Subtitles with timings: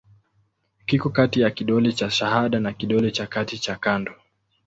[0.85, 4.13] Kiko kati ya kidole cha shahada na kidole cha kati cha kando.